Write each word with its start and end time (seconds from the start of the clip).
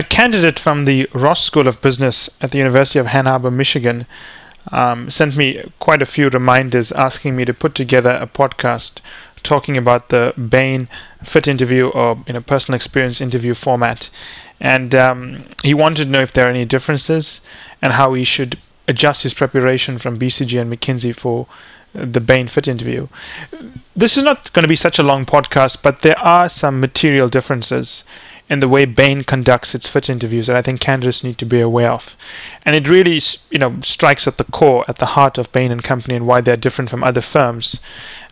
a 0.00 0.02
candidate 0.02 0.58
from 0.58 0.86
the 0.86 1.06
Ross 1.12 1.44
School 1.44 1.68
of 1.68 1.82
Business 1.82 2.30
at 2.40 2.52
the 2.52 2.58
University 2.58 2.98
of 2.98 3.08
Ann 3.08 3.26
Arbor, 3.26 3.50
Michigan, 3.50 4.06
um, 4.72 5.10
sent 5.10 5.36
me 5.36 5.62
quite 5.78 6.00
a 6.00 6.06
few 6.06 6.30
reminders 6.30 6.90
asking 6.92 7.36
me 7.36 7.44
to 7.44 7.52
put 7.52 7.74
together 7.74 8.12
a 8.12 8.26
podcast 8.26 9.00
talking 9.42 9.76
about 9.76 10.08
the 10.08 10.32
Bain 10.38 10.88
fit 11.22 11.46
interview 11.46 11.88
or 11.88 12.18
you 12.26 12.32
know 12.32 12.40
personal 12.40 12.76
experience 12.76 13.20
interview 13.20 13.52
format, 13.52 14.08
and 14.58 14.94
um, 14.94 15.44
he 15.62 15.74
wanted 15.74 16.04
to 16.04 16.10
know 16.10 16.22
if 16.22 16.32
there 16.32 16.46
are 16.46 16.50
any 16.50 16.64
differences 16.64 17.42
and 17.82 17.92
how 17.92 18.14
he 18.14 18.24
should 18.24 18.56
adjust 18.88 19.22
his 19.22 19.34
preparation 19.34 19.98
from 19.98 20.18
BCG 20.18 20.58
and 20.58 20.72
McKinsey 20.72 21.14
for 21.14 21.46
the 21.92 22.20
Bain 22.20 22.48
fit 22.48 22.66
interview. 22.66 23.08
This 23.94 24.16
is 24.16 24.24
not 24.24 24.50
going 24.54 24.64
to 24.64 24.68
be 24.68 24.76
such 24.76 24.98
a 24.98 25.02
long 25.02 25.26
podcast, 25.26 25.82
but 25.82 26.00
there 26.00 26.18
are 26.18 26.48
some 26.48 26.80
material 26.80 27.28
differences 27.28 28.02
in 28.50 28.58
the 28.58 28.68
way 28.68 28.84
Bain 28.84 29.22
conducts 29.22 29.76
its 29.76 29.88
fit 29.88 30.10
interviews 30.10 30.48
that 30.48 30.56
I 30.56 30.62
think 30.62 30.80
candidates 30.80 31.22
need 31.22 31.38
to 31.38 31.46
be 31.46 31.60
aware 31.60 31.92
of. 31.92 32.16
And 32.66 32.74
it 32.74 32.88
really, 32.88 33.22
you 33.50 33.58
know, 33.58 33.80
strikes 33.82 34.26
at 34.26 34.38
the 34.38 34.44
core, 34.44 34.84
at 34.88 34.96
the 34.96 35.06
heart 35.06 35.38
of 35.38 35.52
Bain 35.52 35.70
and 35.70 35.84
Company 35.84 36.16
and 36.16 36.26
why 36.26 36.40
they're 36.40 36.56
different 36.56 36.90
from 36.90 37.04
other 37.04 37.20
firms. 37.20 37.80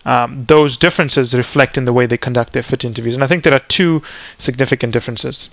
Um, 0.04 0.44
those 0.46 0.77
differences 0.77 1.34
reflect 1.34 1.78
in 1.78 1.84
the 1.84 1.92
way 1.92 2.06
they 2.06 2.16
conduct 2.16 2.52
their 2.52 2.64
fit 2.64 2.84
interviews. 2.84 3.14
And 3.14 3.22
I 3.22 3.28
think 3.28 3.44
there 3.44 3.54
are 3.54 3.60
two 3.60 4.02
significant 4.38 4.92
differences. 4.92 5.50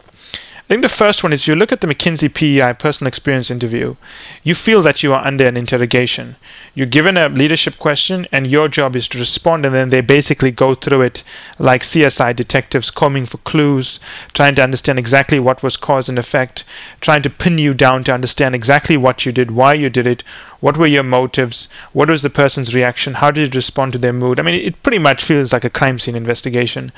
I 0.66 0.68
think 0.70 0.82
the 0.82 0.90
first 0.90 1.22
one 1.22 1.32
is 1.32 1.46
you 1.46 1.54
look 1.54 1.72
at 1.72 1.82
the 1.82 1.88
McKinsey 1.88 2.34
PEI 2.34 2.74
personal 2.74 3.08
experience 3.08 3.52
interview, 3.52 3.98
you 4.44 4.56
feel 4.56 4.82
that 4.82 5.04
you 5.04 5.14
are 5.14 5.24
under 5.24 5.46
an 5.46 5.58
interrogation. 5.58 6.38
You're 6.74 6.88
given 6.88 7.18
a 7.18 7.30
leadership 7.30 7.78
question, 7.78 8.28
and 8.32 8.48
your 8.48 8.68
job 8.68 8.96
is 8.96 9.08
to 9.10 9.20
respond, 9.20 9.64
and 9.64 9.76
then 9.76 9.90
they 9.90 10.02
basically 10.02 10.50
go 10.50 10.74
through 10.74 11.04
it 11.04 11.24
like 11.60 11.84
CSI 11.84 12.36
detectives, 12.36 12.90
combing 12.90 13.28
for 13.28 13.38
clues, 13.38 14.00
trying 14.34 14.56
to 14.56 14.64
understand 14.64 14.98
exactly 14.98 15.40
what 15.40 15.62
was 15.62 15.78
cause 15.78 16.10
and 16.10 16.18
effect, 16.18 16.64
trying 17.00 17.22
to 17.22 17.30
pin 17.30 17.60
you 17.60 17.76
down 17.76 18.04
to 18.06 18.14
understand 18.16 18.56
exactly 18.56 18.98
what 18.98 19.24
you 19.24 19.32
did, 19.32 19.52
why 19.52 19.76
you 19.76 19.92
did 19.92 20.08
it, 20.08 20.24
what 20.62 20.78
were 20.78 20.88
your 20.88 21.04
motives, 21.04 21.70
what 21.94 22.10
was 22.10 22.24
the 22.24 22.30
person's 22.32 22.74
reaction, 22.74 23.14
how 23.14 23.30
did 23.30 23.54
you 23.54 23.60
respond 23.60 23.94
to 23.94 24.00
their 24.00 24.14
mood. 24.14 24.40
I 24.40 24.42
mean, 24.42 24.56
it 24.56 24.82
pretty 24.82 24.98
much 24.98 25.24
feels 25.24 25.54
like 25.54 25.64
a 25.64 25.70
crime 25.70 26.00
scene 26.00 26.16
investigation. 26.16 26.92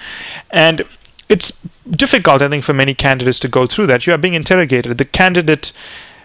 And 0.52 0.86
it's 1.30 1.62
difficult, 1.90 2.42
I 2.42 2.50
think, 2.50 2.64
for 2.64 2.74
many 2.74 2.94
candidates 2.94 3.40
to 3.40 3.48
go 3.48 3.68
through 3.68 3.88
that. 3.88 4.08
You 4.08 4.14
are 4.14 4.18
being 4.18 4.34
interrogated. 4.34 4.98
The 4.98 5.06
candidate 5.06 5.72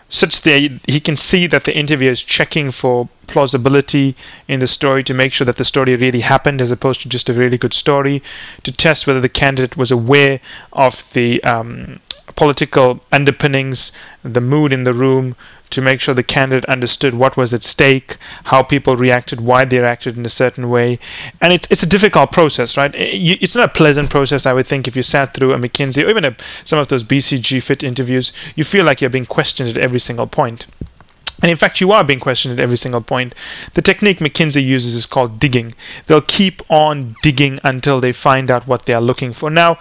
sits 0.08 0.40
there, 0.40 0.68
he 0.86 1.00
can 1.00 1.16
see 1.16 1.46
that 1.46 1.64
the 1.64 1.74
interviewer 1.74 2.12
is 2.12 2.20
checking 2.20 2.70
for 2.70 3.08
plausibility 3.26 4.14
in 4.48 4.60
the 4.60 4.66
story 4.66 5.02
to 5.04 5.14
make 5.14 5.32
sure 5.32 5.44
that 5.44 5.56
the 5.56 5.64
story 5.64 5.96
really 5.96 6.20
happened 6.20 6.60
as 6.60 6.70
opposed 6.70 7.00
to 7.02 7.08
just 7.08 7.28
a 7.28 7.32
really 7.32 7.58
good 7.58 7.74
story, 7.74 8.22
to 8.62 8.72
test 8.72 9.06
whether 9.06 9.20
the 9.20 9.28
candidate 9.28 9.76
was 9.76 9.90
aware 9.90 10.40
of 10.72 11.10
the 11.12 11.42
um, 11.44 12.00
political 12.36 13.00
underpinnings, 13.10 13.92
the 14.22 14.40
mood 14.40 14.72
in 14.72 14.84
the 14.84 14.94
room, 14.94 15.34
to 15.70 15.80
make 15.80 16.00
sure 16.00 16.14
the 16.14 16.22
candidate 16.22 16.66
understood 16.66 17.14
what 17.14 17.36
was 17.36 17.54
at 17.54 17.62
stake, 17.62 18.18
how 18.44 18.62
people 18.62 18.94
reacted, 18.94 19.40
why 19.40 19.64
they 19.64 19.78
reacted 19.78 20.18
in 20.18 20.26
a 20.26 20.30
certain 20.30 20.68
way, 20.68 20.98
and 21.40 21.52
it's 21.52 21.66
it's 21.70 21.82
a 21.82 21.86
difficult 21.86 22.30
process, 22.30 22.76
right? 22.76 22.92
It's 22.94 23.56
not 23.56 23.70
a 23.70 23.72
pleasant 23.72 24.10
process, 24.10 24.44
I 24.44 24.52
would 24.52 24.66
think, 24.66 24.86
if 24.86 24.96
you 24.96 25.02
sat 25.02 25.32
through 25.32 25.52
a 25.52 25.58
McKinsey 25.58 26.04
or 26.04 26.10
even 26.10 26.26
a, 26.26 26.36
some 26.64 26.78
of 26.78 26.88
those 26.88 27.02
BCG 27.02 27.62
fit 27.62 27.82
interviews, 27.82 28.32
you 28.54 28.64
feel 28.64 28.84
like 28.84 29.00
you're 29.00 29.10
being 29.10 29.26
questioned 29.26 29.70
at 29.70 29.78
every 29.78 30.00
single 30.00 30.26
point. 30.26 30.66
And 31.42 31.50
in 31.50 31.56
fact, 31.56 31.80
you 31.80 31.92
are 31.92 32.04
being 32.04 32.20
questioned 32.20 32.58
at 32.58 32.62
every 32.62 32.78
single 32.78 33.00
point. 33.00 33.34
The 33.74 33.82
technique 33.82 34.20
McKinsey 34.20 34.64
uses 34.64 34.94
is 34.94 35.06
called 35.06 35.38
digging. 35.38 35.74
They'll 36.06 36.22
keep 36.22 36.62
on 36.70 37.16
digging 37.20 37.58
until 37.64 38.00
they 38.00 38.12
find 38.12 38.50
out 38.50 38.66
what 38.66 38.86
they 38.86 38.94
are 38.94 39.00
looking 39.00 39.32
for. 39.32 39.50
Now, 39.50 39.78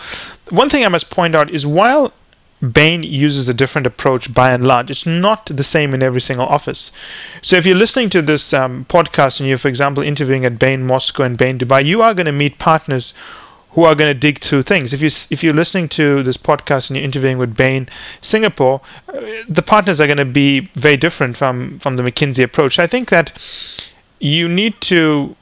one 0.50 0.70
thing 0.70 0.84
I 0.84 0.90
must 0.90 1.12
point 1.12 1.36
out 1.36 1.50
is 1.52 1.66
while 1.66 2.14
Bain 2.62 3.02
uses 3.02 3.50
a 3.50 3.56
different 3.56 3.88
approach 3.88 4.34
by 4.34 4.52
and 4.52 4.64
large. 4.64 4.92
It's 4.92 5.06
not 5.06 5.48
the 5.48 5.64
same 5.64 5.96
in 5.96 6.04
every 6.04 6.22
single 6.22 6.46
office. 6.46 6.92
So 7.42 7.56
if 7.56 7.66
you're 7.66 7.76
listening 7.76 8.12
to 8.12 8.22
this 8.22 8.54
um, 8.54 8.86
podcast 8.88 9.40
and 9.40 9.50
you're, 9.50 9.58
for 9.58 9.68
example, 9.68 10.04
interviewing 10.04 10.46
at 10.46 10.60
Bain 10.60 10.84
Moscow 10.84 11.24
and 11.24 11.38
Bain 11.38 11.58
Dubai, 11.58 11.84
you 11.84 12.04
are 12.04 12.14
going 12.14 12.28
to 12.28 12.32
meet 12.32 12.60
partners 12.60 13.16
who 13.72 13.84
are 13.86 13.96
going 13.96 14.14
to 14.14 14.20
dig 14.20 14.40
through 14.40 14.64
things. 14.64 14.94
If 14.94 15.02
you 15.02 15.10
if 15.30 15.44
you're 15.44 15.54
listening 15.54 15.88
to 15.90 16.24
this 16.24 16.38
podcast 16.38 16.90
and 16.90 16.98
you're 16.98 17.06
interviewing 17.06 17.38
with 17.38 17.56
Bain 17.56 17.88
Singapore, 18.22 18.82
uh, 19.08 19.22
the 19.48 19.62
partners 19.62 20.02
are 20.02 20.08
going 20.08 20.18
to 20.18 20.26
be 20.26 20.72
very 20.76 20.98
different 20.98 21.38
from 21.38 21.80
from 21.80 21.96
the 21.96 22.04
McKinsey 22.04 22.44
approach. 22.44 22.80
I 22.80 22.88
think 22.88 23.10
that 23.10 23.32
you 24.20 24.48
need 24.48 24.80
to 24.82 25.36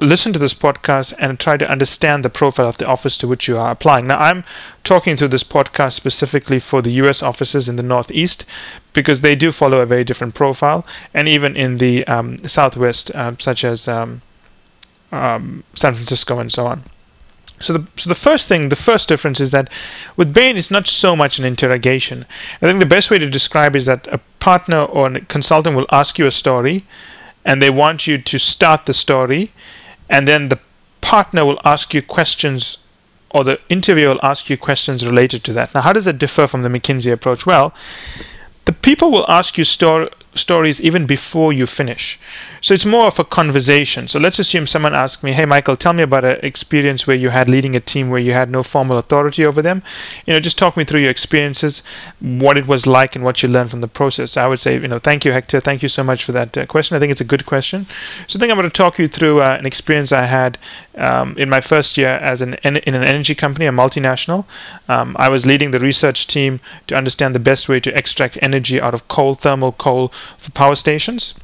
listen 0.00 0.32
to 0.32 0.38
this 0.38 0.54
podcast 0.54 1.12
and 1.18 1.40
try 1.40 1.56
to 1.56 1.68
understand 1.68 2.24
the 2.24 2.30
profile 2.30 2.68
of 2.68 2.78
the 2.78 2.86
office 2.86 3.16
to 3.16 3.26
which 3.26 3.48
you 3.48 3.58
are 3.58 3.72
applying. 3.72 4.06
Now, 4.06 4.18
I'm 4.18 4.44
talking 4.84 5.16
to 5.16 5.26
this 5.26 5.42
podcast 5.42 5.94
specifically 5.94 6.60
for 6.60 6.82
the 6.82 6.92
US 7.02 7.22
offices 7.22 7.68
in 7.68 7.76
the 7.76 7.82
Northeast 7.82 8.44
because 8.92 9.22
they 9.22 9.34
do 9.34 9.50
follow 9.50 9.80
a 9.80 9.86
very 9.86 10.04
different 10.04 10.34
profile, 10.34 10.86
and 11.12 11.28
even 11.28 11.56
in 11.56 11.78
the 11.78 12.06
um, 12.06 12.46
Southwest, 12.46 13.10
uh, 13.12 13.32
such 13.38 13.64
as 13.64 13.88
um, 13.88 14.22
um, 15.12 15.64
San 15.74 15.94
Francisco 15.94 16.38
and 16.38 16.52
so 16.52 16.66
on. 16.66 16.82
So 17.60 17.72
the 17.72 17.86
so 17.96 18.08
the 18.08 18.14
first 18.14 18.46
thing, 18.46 18.68
the 18.68 18.76
first 18.76 19.08
difference 19.08 19.40
is 19.40 19.50
that 19.50 19.68
with 20.16 20.32
Bain, 20.32 20.56
it's 20.56 20.70
not 20.70 20.86
so 20.86 21.16
much 21.16 21.40
an 21.40 21.44
interrogation. 21.44 22.24
I 22.62 22.66
think 22.66 22.78
the 22.78 22.86
best 22.86 23.10
way 23.10 23.18
to 23.18 23.28
describe 23.28 23.74
is 23.74 23.86
that 23.86 24.06
a 24.12 24.18
partner 24.38 24.84
or 24.84 25.08
a 25.08 25.20
consultant 25.22 25.74
will 25.74 25.86
ask 25.90 26.18
you 26.20 26.26
a 26.26 26.30
story, 26.30 26.84
and 27.44 27.60
they 27.60 27.70
want 27.70 28.06
you 28.06 28.18
to 28.18 28.38
start 28.38 28.86
the 28.86 28.94
story 28.94 29.50
and 30.08 30.26
then 30.26 30.48
the 30.48 30.58
partner 31.00 31.44
will 31.44 31.60
ask 31.64 31.94
you 31.94 32.02
questions 32.02 32.78
or 33.30 33.44
the 33.44 33.60
interviewer 33.68 34.14
will 34.14 34.20
ask 34.22 34.48
you 34.48 34.56
questions 34.56 35.04
related 35.04 35.44
to 35.44 35.52
that. 35.52 35.74
Now, 35.74 35.82
how 35.82 35.92
does 35.92 36.06
that 36.06 36.18
differ 36.18 36.46
from 36.46 36.62
the 36.62 36.68
McKinsey 36.68 37.12
approach? 37.12 37.44
Well, 37.44 37.74
the 38.64 38.72
people 38.72 39.10
will 39.10 39.26
ask 39.28 39.58
you 39.58 39.64
sto- 39.64 40.08
stories 40.34 40.80
even 40.80 41.06
before 41.06 41.52
you 41.52 41.66
finish. 41.66 42.18
So 42.60 42.74
it's 42.74 42.84
more 42.84 43.06
of 43.06 43.18
a 43.18 43.24
conversation. 43.24 44.08
So 44.08 44.18
let's 44.18 44.38
assume 44.38 44.66
someone 44.66 44.94
asked 44.94 45.22
me, 45.22 45.32
"Hey, 45.32 45.44
Michael, 45.44 45.76
tell 45.76 45.92
me 45.92 46.02
about 46.02 46.24
an 46.24 46.38
experience 46.42 47.06
where 47.06 47.16
you 47.16 47.30
had 47.30 47.48
leading 47.48 47.76
a 47.76 47.80
team 47.80 48.10
where 48.10 48.20
you 48.20 48.32
had 48.32 48.50
no 48.50 48.62
formal 48.62 48.98
authority 48.98 49.44
over 49.44 49.62
them. 49.62 49.82
You 50.26 50.32
know, 50.32 50.40
just 50.40 50.58
talk 50.58 50.76
me 50.76 50.84
through 50.84 51.00
your 51.00 51.10
experiences, 51.10 51.82
what 52.20 52.58
it 52.58 52.66
was 52.66 52.86
like, 52.86 53.14
and 53.14 53.24
what 53.24 53.42
you 53.42 53.48
learned 53.48 53.70
from 53.70 53.80
the 53.80 53.88
process." 53.88 54.36
I 54.36 54.48
would 54.48 54.60
say, 54.60 54.74
you 54.74 54.88
know, 54.88 54.98
thank 54.98 55.24
you, 55.24 55.32
Hector. 55.32 55.60
Thank 55.60 55.82
you 55.82 55.88
so 55.88 56.02
much 56.02 56.24
for 56.24 56.32
that 56.32 56.56
uh, 56.56 56.66
question. 56.66 56.96
I 56.96 57.00
think 57.00 57.12
it's 57.12 57.20
a 57.20 57.32
good 57.32 57.46
question. 57.46 57.86
So 58.26 58.38
I 58.38 58.40
think 58.40 58.50
I'm 58.50 58.58
going 58.58 58.70
to 58.70 58.76
talk 58.76 58.98
you 58.98 59.08
through 59.08 59.40
uh, 59.40 59.56
an 59.58 59.66
experience 59.66 60.12
I 60.12 60.26
had 60.26 60.58
um, 60.96 61.36
in 61.38 61.48
my 61.48 61.60
first 61.60 61.96
year 61.96 62.16
as 62.16 62.40
an 62.40 62.54
in 62.64 62.76
an 62.76 63.04
energy 63.04 63.34
company, 63.34 63.66
a 63.66 63.72
multinational. 63.72 64.44
Um, 64.88 65.16
I 65.18 65.28
was 65.28 65.46
leading 65.46 65.70
the 65.70 65.80
research 65.80 66.26
team 66.26 66.60
to 66.88 66.96
understand 66.96 67.34
the 67.34 67.50
best 67.50 67.68
way 67.68 67.80
to 67.80 67.96
extract 67.96 68.38
energy 68.42 68.80
out 68.80 68.94
of 68.94 69.06
coal, 69.08 69.34
thermal 69.34 69.72
coal, 69.72 70.12
for 70.38 70.50
power 70.50 70.74
stations 70.74 71.34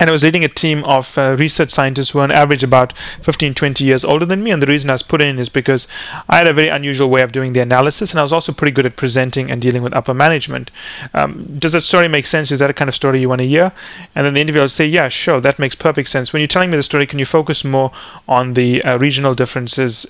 and 0.00 0.10
I 0.10 0.12
was 0.12 0.24
leading 0.24 0.44
a 0.44 0.48
team 0.48 0.84
of 0.84 1.16
uh, 1.16 1.36
research 1.38 1.70
scientists 1.70 2.10
who 2.10 2.20
on 2.20 2.32
average 2.32 2.62
about 2.62 2.92
15, 3.22 3.54
20 3.54 3.84
years 3.84 4.04
older 4.04 4.26
than 4.26 4.42
me. 4.42 4.50
And 4.50 4.60
the 4.60 4.66
reason 4.66 4.90
I 4.90 4.94
was 4.94 5.02
put 5.02 5.20
in 5.20 5.38
is 5.38 5.48
because 5.48 5.86
I 6.28 6.38
had 6.38 6.48
a 6.48 6.52
very 6.52 6.68
unusual 6.68 7.08
way 7.08 7.22
of 7.22 7.32
doing 7.32 7.52
the 7.52 7.60
analysis, 7.60 8.10
and 8.10 8.18
I 8.18 8.22
was 8.22 8.32
also 8.32 8.52
pretty 8.52 8.72
good 8.72 8.86
at 8.86 8.96
presenting 8.96 9.50
and 9.50 9.62
dealing 9.62 9.82
with 9.82 9.94
upper 9.94 10.14
management. 10.14 10.70
Um, 11.12 11.58
does 11.58 11.72
that 11.72 11.82
story 11.82 12.08
make 12.08 12.26
sense? 12.26 12.50
Is 12.50 12.58
that 12.58 12.70
a 12.70 12.74
kind 12.74 12.88
of 12.88 12.94
story 12.94 13.20
you 13.20 13.28
want 13.28 13.40
to 13.40 13.48
hear? 13.48 13.72
And 14.14 14.26
then 14.26 14.34
the 14.34 14.40
interviewer 14.40 14.64
would 14.64 14.70
say, 14.70 14.86
Yeah, 14.86 15.08
sure, 15.08 15.40
that 15.40 15.58
makes 15.58 15.74
perfect 15.74 16.08
sense. 16.08 16.32
When 16.32 16.40
you're 16.40 16.48
telling 16.48 16.70
me 16.70 16.76
the 16.76 16.82
story, 16.82 17.06
can 17.06 17.18
you 17.18 17.26
focus 17.26 17.64
more 17.64 17.92
on 18.28 18.54
the 18.54 18.82
uh, 18.82 18.98
regional 18.98 19.34
differences 19.34 20.06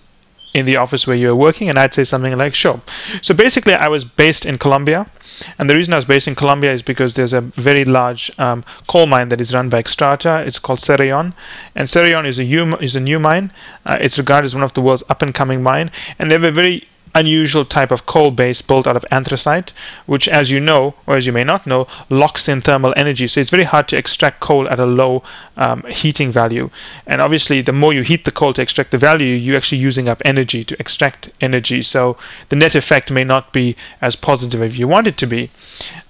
in 0.54 0.64
the 0.64 0.76
office 0.76 1.06
where 1.06 1.16
you 1.16 1.28
were 1.28 1.36
working? 1.36 1.68
And 1.68 1.78
I'd 1.78 1.92
say 1.92 2.04
something 2.04 2.36
like, 2.36 2.54
Sure. 2.54 2.80
So 3.20 3.34
basically, 3.34 3.74
I 3.74 3.88
was 3.88 4.04
based 4.04 4.46
in 4.46 4.56
Colombia. 4.56 5.10
And 5.58 5.68
the 5.68 5.74
reason 5.74 5.92
I 5.92 5.96
was 5.96 6.04
based 6.04 6.28
in 6.28 6.36
Colombia 6.36 6.72
is 6.72 6.80
because 6.80 7.14
there's 7.14 7.32
a 7.32 7.40
very 7.40 7.84
large 7.84 8.30
um, 8.38 8.64
coal 8.86 9.06
mine 9.06 9.30
that 9.30 9.40
is 9.40 9.52
run 9.52 9.68
by 9.68 9.82
Xstrata. 9.82 10.46
It's 10.46 10.60
called 10.60 10.78
Cerrejón, 10.78 11.32
and 11.74 11.88
Cerrejón 11.88 12.24
is 12.24 12.38
a, 12.38 12.82
is 12.82 12.94
a 12.94 13.00
new 13.00 13.18
mine. 13.18 13.52
Uh, 13.84 13.98
it's 14.00 14.16
regarded 14.16 14.46
as 14.46 14.54
one 14.54 14.62
of 14.62 14.74
the 14.74 14.80
world's 14.80 15.02
up 15.08 15.22
and 15.22 15.34
coming 15.34 15.60
mine, 15.60 15.90
and 16.20 16.30
they 16.30 16.34
have 16.34 16.44
a 16.44 16.52
very 16.52 16.86
unusual 17.14 17.64
type 17.64 17.90
of 17.90 18.06
coal 18.06 18.30
base 18.30 18.60
built 18.62 18.86
out 18.86 18.96
of 18.96 19.04
anthracite, 19.10 19.72
which, 20.06 20.28
as 20.28 20.50
you 20.50 20.60
know, 20.60 20.94
or 21.06 21.16
as 21.16 21.26
you 21.26 21.32
may 21.32 21.44
not 21.44 21.66
know, 21.66 21.86
locks 22.08 22.48
in 22.48 22.60
thermal 22.60 22.92
energy. 22.96 23.28
So 23.28 23.40
it's 23.40 23.50
very 23.50 23.64
hard 23.64 23.88
to 23.88 23.96
extract 23.96 24.40
coal 24.40 24.68
at 24.68 24.80
a 24.80 24.86
low 24.86 25.22
um, 25.56 25.84
heating 25.84 26.32
value. 26.32 26.70
And 27.06 27.20
obviously, 27.20 27.62
the 27.62 27.72
more 27.72 27.92
you 27.92 28.02
heat 28.02 28.24
the 28.24 28.30
coal 28.30 28.52
to 28.54 28.62
extract 28.62 28.90
the 28.90 28.98
value, 28.98 29.34
you're 29.34 29.56
actually 29.56 29.78
using 29.78 30.08
up 30.08 30.22
energy 30.24 30.64
to 30.64 30.76
extract 30.80 31.30
energy. 31.40 31.82
So 31.82 32.16
the 32.48 32.56
net 32.56 32.74
effect 32.74 33.10
may 33.10 33.24
not 33.24 33.52
be 33.52 33.76
as 34.00 34.16
positive 34.16 34.62
as 34.62 34.78
you 34.78 34.88
want 34.88 35.06
it 35.06 35.16
to 35.18 35.26
be. 35.26 35.50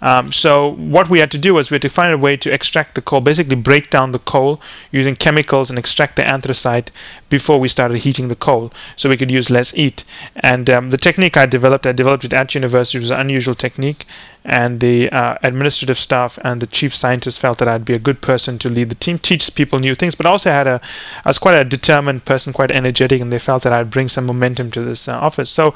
Um, 0.05 0.33
so 0.33 0.75
what 0.75 1.09
we 1.09 1.19
had 1.21 1.31
to 1.31 1.39
do 1.39 1.55
was 1.55 1.71
we 1.71 1.77
had 1.77 1.83
to 1.83 1.89
find 1.89 2.12
a 2.12 2.19
way 2.19 2.37
to 2.37 2.53
extract 2.53 2.95
the 2.95 3.01
coal, 3.01 3.23
basically 3.23 3.56
break 3.56 3.89
down 3.89 4.12
the 4.12 4.19
coal 4.19 4.61
using 4.93 5.17
chemicals 5.17 5.71
and 5.71 5.79
extract 5.79 6.17
the 6.17 6.31
anthracite 6.31 6.91
before 7.31 7.59
we 7.59 7.69
started 7.69 7.97
heating 7.97 8.29
the 8.29 8.37
coal, 8.37 8.71
so 8.97 9.09
we 9.09 9.17
could 9.17 9.31
use 9.31 9.49
less 9.49 9.71
heat. 9.71 10.05
And 10.37 10.69
um, 10.69 10.91
the 10.91 10.99
technique 10.99 11.39
I 11.39 11.47
developed, 11.47 11.87
I 11.87 11.93
developed 11.93 12.27
it 12.27 12.35
at 12.35 12.55
university. 12.55 12.99
It 12.99 13.01
was 13.01 13.11
an 13.11 13.19
unusual 13.19 13.55
technique, 13.55 14.05
and 14.45 14.81
the 14.81 15.09
uh, 15.11 15.39
administrative 15.43 15.99
staff 15.99 16.39
and 16.45 16.61
the 16.61 16.67
chief 16.67 16.95
scientist 16.95 17.39
felt 17.39 17.56
that 17.59 17.67
I'd 17.67 17.87
be 17.87 17.95
a 17.95 17.99
good 17.99 18.21
person 18.21 18.59
to 18.59 18.69
lead 18.69 18.91
the 18.91 18.95
team, 18.95 19.19
teach 19.19 19.55
people 19.55 19.79
new 19.79 19.95
things. 19.95 20.15
But 20.15 20.27
also 20.27 20.51
had 20.51 20.67
a, 20.67 20.83
I 21.25 21.31
was 21.31 21.39
quite 21.39 21.55
a 21.55 21.65
determined 21.65 22.27
person, 22.27 22.53
quite 22.53 22.71
energetic, 22.71 23.23
and 23.23 23.33
they 23.33 23.39
felt 23.39 23.62
that 23.62 23.73
I'd 23.73 23.91
bring 23.91 24.11
some 24.11 24.27
momentum 24.27 24.71
to 24.73 24.83
this 24.83 25.09
uh, 25.09 25.19
office. 25.19 25.51
So 25.51 25.75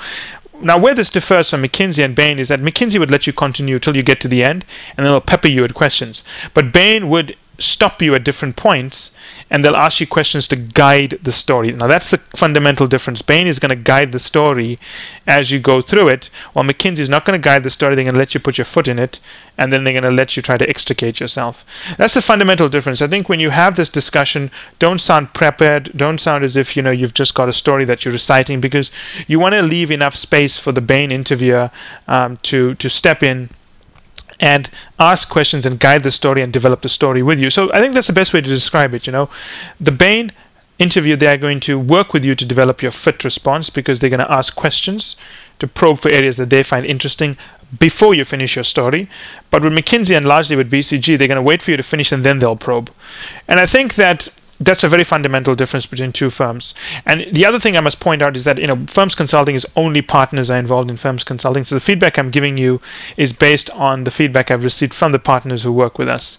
now 0.60 0.78
where 0.78 0.94
this 0.94 1.10
differs 1.10 1.50
from 1.50 1.62
McKinsey 1.62 2.04
and 2.04 2.14
Bain 2.14 2.38
is 2.38 2.48
that 2.48 2.60
McKinsey 2.60 2.98
would 2.98 3.10
let 3.10 3.26
you 3.26 3.32
continue 3.32 3.78
till 3.78 3.96
you 3.96 4.02
get 4.02 4.20
to 4.20 4.28
the 4.28 4.42
end, 4.42 4.64
and 4.96 5.04
then 5.04 5.12
they'll 5.12 5.20
pepper 5.20 5.48
you 5.48 5.62
with 5.62 5.74
questions. 5.74 6.24
But 6.54 6.72
Bain 6.72 7.08
would 7.08 7.36
stop 7.58 8.00
you 8.00 8.14
at 8.14 8.24
different 8.24 8.56
points 8.56 9.14
and 9.50 9.64
they'll 9.64 9.76
ask 9.76 10.00
you 10.00 10.06
questions 10.06 10.46
to 10.48 10.56
guide 10.56 11.18
the 11.22 11.32
story. 11.32 11.72
Now, 11.72 11.88
that's 11.88 12.10
the 12.10 12.18
fundamental 12.18 12.86
difference. 12.86 13.22
Bain 13.22 13.46
is 13.46 13.58
going 13.58 13.70
to 13.70 13.76
guide 13.76 14.12
the 14.12 14.18
story 14.18 14.78
as 15.26 15.50
you 15.50 15.58
go 15.58 15.80
through 15.80 16.08
it, 16.08 16.30
while 16.52 16.64
McKinsey 16.64 17.00
is 17.00 17.08
not 17.08 17.24
going 17.24 17.40
to 17.40 17.44
guide 17.44 17.64
the 17.64 17.70
story. 17.70 17.94
They're 17.94 18.04
going 18.04 18.14
to 18.14 18.18
let 18.18 18.34
you 18.34 18.40
put 18.40 18.58
your 18.58 18.64
foot 18.64 18.88
in 18.88 18.98
it 18.98 19.20
and 19.56 19.72
then 19.72 19.82
they're 19.82 19.92
going 19.92 20.04
to 20.04 20.10
let 20.10 20.36
you 20.36 20.42
try 20.42 20.56
to 20.56 20.68
extricate 20.68 21.18
yourself. 21.18 21.64
That's 21.96 22.14
the 22.14 22.22
fundamental 22.22 22.68
difference. 22.68 23.02
I 23.02 23.08
think 23.08 23.28
when 23.28 23.40
you 23.40 23.50
have 23.50 23.74
this 23.74 23.88
discussion, 23.88 24.50
don't 24.78 25.00
sound 25.00 25.34
prepared, 25.34 25.92
don't 25.96 26.20
sound 26.20 26.44
as 26.44 26.56
if 26.56 26.76
you 26.76 26.82
know 26.82 26.92
you've 26.92 27.14
just 27.14 27.34
got 27.34 27.48
a 27.48 27.52
story 27.52 27.84
that 27.86 28.04
you're 28.04 28.12
reciting 28.12 28.60
because 28.60 28.92
you 29.26 29.40
want 29.40 29.54
to 29.54 29.62
leave 29.62 29.90
enough 29.90 30.14
space 30.14 30.58
for 30.58 30.70
the 30.70 30.80
Bain 30.80 31.10
interviewer 31.10 31.70
um, 32.06 32.36
to, 32.44 32.76
to 32.76 32.88
step 32.88 33.22
in 33.22 33.50
and 34.40 34.70
ask 34.98 35.28
questions 35.28 35.66
and 35.66 35.80
guide 35.80 36.02
the 36.02 36.10
story 36.10 36.42
and 36.42 36.52
develop 36.52 36.82
the 36.82 36.88
story 36.88 37.22
with 37.22 37.38
you. 37.38 37.50
So 37.50 37.72
I 37.72 37.80
think 37.80 37.94
that's 37.94 38.06
the 38.06 38.12
best 38.12 38.32
way 38.32 38.40
to 38.40 38.48
describe 38.48 38.94
it. 38.94 39.06
You 39.06 39.12
know, 39.12 39.30
the 39.80 39.92
Bain 39.92 40.32
interview, 40.78 41.16
they 41.16 41.26
are 41.26 41.36
going 41.36 41.60
to 41.60 41.78
work 41.78 42.12
with 42.12 42.24
you 42.24 42.34
to 42.34 42.44
develop 42.44 42.82
your 42.82 42.92
fit 42.92 43.24
response 43.24 43.70
because 43.70 43.98
they're 43.98 44.10
going 44.10 44.20
to 44.20 44.32
ask 44.32 44.54
questions 44.54 45.16
to 45.58 45.66
probe 45.66 45.98
for 45.98 46.10
areas 46.12 46.36
that 46.36 46.50
they 46.50 46.62
find 46.62 46.86
interesting 46.86 47.36
before 47.78 48.14
you 48.14 48.24
finish 48.24 48.54
your 48.54 48.64
story. 48.64 49.08
But 49.50 49.62
with 49.62 49.72
McKinsey 49.72 50.16
and 50.16 50.26
largely 50.26 50.56
with 50.56 50.70
BCG, 50.70 51.18
they're 51.18 51.28
going 51.28 51.36
to 51.36 51.42
wait 51.42 51.60
for 51.60 51.72
you 51.72 51.76
to 51.76 51.82
finish 51.82 52.12
and 52.12 52.24
then 52.24 52.38
they'll 52.38 52.56
probe. 52.56 52.90
And 53.46 53.60
I 53.60 53.66
think 53.66 53.96
that 53.96 54.28
that's 54.60 54.84
a 54.84 54.88
very 54.88 55.04
fundamental 55.04 55.54
difference 55.54 55.86
between 55.86 56.12
two 56.12 56.30
firms. 56.30 56.74
And 57.06 57.26
the 57.32 57.46
other 57.46 57.60
thing 57.60 57.76
I 57.76 57.80
must 57.80 58.00
point 58.00 58.22
out 58.22 58.36
is 58.36 58.44
that 58.44 58.58
you 58.58 58.66
know 58.66 58.86
firms 58.86 59.14
consulting 59.14 59.54
is 59.54 59.66
only 59.76 60.02
partners 60.02 60.50
are 60.50 60.58
involved 60.58 60.90
in 60.90 60.96
firms 60.96 61.24
consulting. 61.24 61.64
So 61.64 61.74
the 61.74 61.80
feedback 61.80 62.18
I'm 62.18 62.30
giving 62.30 62.58
you 62.58 62.80
is 63.16 63.32
based 63.32 63.70
on 63.70 64.04
the 64.04 64.10
feedback 64.10 64.50
I've 64.50 64.64
received 64.64 64.94
from 64.94 65.12
the 65.12 65.18
partners 65.18 65.62
who 65.62 65.72
work 65.72 65.98
with 65.98 66.08
us. 66.08 66.38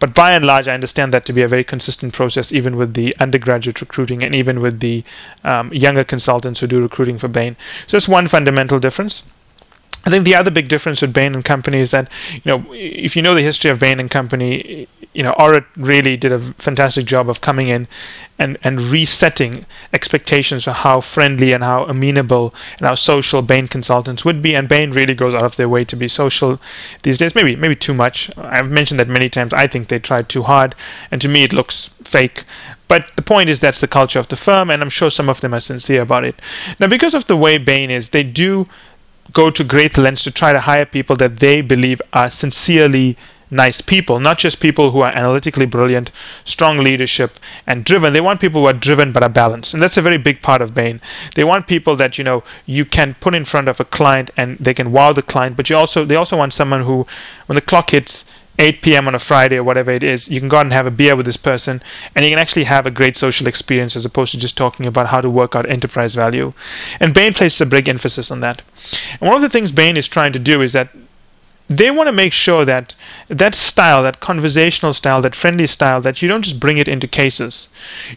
But 0.00 0.12
by 0.12 0.32
and 0.32 0.44
large, 0.44 0.68
I 0.68 0.74
understand 0.74 1.14
that 1.14 1.24
to 1.26 1.32
be 1.32 1.40
a 1.40 1.48
very 1.48 1.64
consistent 1.64 2.12
process, 2.12 2.52
even 2.52 2.76
with 2.76 2.94
the 2.94 3.16
undergraduate 3.18 3.80
recruiting 3.80 4.22
and 4.22 4.34
even 4.34 4.60
with 4.60 4.80
the 4.80 5.02
um, 5.44 5.72
younger 5.72 6.04
consultants 6.04 6.60
who 6.60 6.66
do 6.66 6.82
recruiting 6.82 7.16
for 7.16 7.28
Bain. 7.28 7.56
So 7.86 7.96
that's 7.96 8.08
one 8.08 8.28
fundamental 8.28 8.78
difference. 8.78 9.22
I 10.04 10.10
think 10.10 10.24
the 10.24 10.34
other 10.34 10.50
big 10.50 10.68
difference 10.68 11.00
with 11.00 11.14
Bain 11.14 11.34
and 11.34 11.44
Company 11.44 11.78
is 11.78 11.90
that, 11.92 12.10
you 12.32 12.42
know, 12.44 12.66
if 12.72 13.16
you 13.16 13.22
know 13.22 13.34
the 13.34 13.40
history 13.40 13.70
of 13.70 13.78
Bain 13.78 13.98
and 13.98 14.10
Company, 14.10 14.86
you 15.14 15.22
know, 15.22 15.32
Orit 15.38 15.64
really 15.76 16.16
did 16.16 16.32
a 16.32 16.38
fantastic 16.38 17.06
job 17.06 17.30
of 17.30 17.40
coming 17.40 17.68
in 17.68 17.86
and, 18.36 18.58
and 18.64 18.80
resetting 18.80 19.64
expectations 19.92 20.64
for 20.64 20.72
how 20.72 21.00
friendly 21.00 21.52
and 21.52 21.62
how 21.62 21.84
amenable 21.84 22.52
and 22.78 22.88
how 22.88 22.96
social 22.96 23.40
Bain 23.40 23.68
consultants 23.68 24.24
would 24.24 24.42
be. 24.42 24.54
And 24.56 24.68
Bain 24.68 24.90
really 24.90 25.14
goes 25.14 25.32
out 25.32 25.44
of 25.44 25.54
their 25.54 25.68
way 25.68 25.84
to 25.84 25.96
be 25.96 26.08
social 26.08 26.60
these 27.04 27.18
days. 27.18 27.34
Maybe 27.34 27.54
maybe 27.54 27.76
too 27.76 27.94
much. 27.94 28.30
I've 28.36 28.68
mentioned 28.68 28.98
that 28.98 29.08
many 29.08 29.30
times. 29.30 29.52
I 29.52 29.68
think 29.68 29.88
they 29.88 30.00
tried 30.00 30.28
too 30.28 30.42
hard, 30.42 30.74
and 31.10 31.22
to 31.22 31.28
me 31.28 31.44
it 31.44 31.52
looks 31.52 31.90
fake. 32.02 32.42
But 32.88 33.12
the 33.16 33.22
point 33.22 33.48
is 33.48 33.60
that's 33.60 33.80
the 33.80 33.88
culture 33.88 34.18
of 34.18 34.28
the 34.28 34.36
firm, 34.36 34.68
and 34.68 34.82
I'm 34.82 34.90
sure 34.90 35.10
some 35.10 35.28
of 35.28 35.40
them 35.40 35.54
are 35.54 35.60
sincere 35.60 36.02
about 36.02 36.24
it. 36.24 36.40
Now, 36.80 36.88
because 36.88 37.14
of 37.14 37.26
the 37.26 37.36
way 37.36 37.56
Bain 37.56 37.90
is, 37.90 38.10
they 38.10 38.24
do 38.24 38.66
go 39.32 39.50
to 39.50 39.64
great 39.64 39.96
lengths 39.96 40.24
to 40.24 40.30
try 40.30 40.52
to 40.52 40.60
hire 40.60 40.84
people 40.84 41.16
that 41.16 41.38
they 41.38 41.62
believe 41.62 42.02
are 42.12 42.30
sincerely 42.30 43.16
nice 43.54 43.80
people, 43.80 44.20
not 44.20 44.38
just 44.38 44.60
people 44.60 44.90
who 44.90 45.00
are 45.00 45.12
analytically 45.14 45.64
brilliant, 45.66 46.10
strong 46.44 46.78
leadership, 46.78 47.38
and 47.66 47.84
driven. 47.84 48.12
They 48.12 48.20
want 48.20 48.40
people 48.40 48.62
who 48.62 48.68
are 48.68 48.72
driven 48.72 49.12
but 49.12 49.22
are 49.22 49.28
balanced. 49.28 49.72
And 49.72 49.82
that's 49.82 49.96
a 49.96 50.02
very 50.02 50.18
big 50.18 50.42
part 50.42 50.60
of 50.60 50.74
Bain. 50.74 51.00
They 51.34 51.44
want 51.44 51.66
people 51.66 51.96
that, 51.96 52.18
you 52.18 52.24
know, 52.24 52.42
you 52.66 52.84
can 52.84 53.14
put 53.20 53.34
in 53.34 53.44
front 53.44 53.68
of 53.68 53.80
a 53.80 53.84
client 53.84 54.30
and 54.36 54.58
they 54.58 54.74
can 54.74 54.92
wow 54.92 55.12
the 55.12 55.22
client, 55.22 55.56
but 55.56 55.70
you 55.70 55.76
also 55.76 56.04
they 56.04 56.16
also 56.16 56.36
want 56.36 56.52
someone 56.52 56.82
who 56.82 57.06
when 57.46 57.54
the 57.54 57.62
clock 57.62 57.90
hits 57.90 58.24
8 58.58 58.82
p.m. 58.82 59.08
on 59.08 59.14
a 59.14 59.18
Friday 59.18 59.56
or 59.56 59.64
whatever 59.64 59.90
it 59.90 60.04
is, 60.04 60.28
you 60.28 60.38
can 60.38 60.48
go 60.48 60.58
out 60.58 60.66
and 60.66 60.72
have 60.72 60.86
a 60.86 60.90
beer 60.90 61.16
with 61.16 61.26
this 61.26 61.36
person 61.36 61.82
and 62.14 62.24
you 62.24 62.30
can 62.30 62.38
actually 62.38 62.64
have 62.64 62.86
a 62.86 62.90
great 62.90 63.16
social 63.16 63.48
experience 63.48 63.96
as 63.96 64.04
opposed 64.04 64.30
to 64.30 64.38
just 64.38 64.56
talking 64.56 64.86
about 64.86 65.08
how 65.08 65.20
to 65.20 65.28
work 65.28 65.56
out 65.56 65.68
enterprise 65.68 66.14
value. 66.14 66.52
And 67.00 67.12
Bain 67.12 67.34
places 67.34 67.60
a 67.60 67.66
big 67.66 67.88
emphasis 67.88 68.30
on 68.30 68.40
that. 68.40 68.62
And 69.20 69.28
one 69.28 69.36
of 69.36 69.42
the 69.42 69.48
things 69.48 69.72
Bain 69.72 69.96
is 69.96 70.06
trying 70.06 70.32
to 70.34 70.38
do 70.38 70.62
is 70.62 70.72
that 70.72 70.90
they 71.78 71.90
want 71.90 72.08
to 72.08 72.12
make 72.12 72.32
sure 72.32 72.64
that 72.64 72.94
that 73.28 73.54
style, 73.54 74.02
that 74.02 74.20
conversational 74.20 74.92
style, 74.92 75.22
that 75.22 75.34
friendly 75.34 75.66
style, 75.66 76.00
that 76.00 76.20
you 76.20 76.28
don't 76.28 76.42
just 76.42 76.60
bring 76.60 76.78
it 76.78 76.88
into 76.88 77.06
cases. 77.06 77.68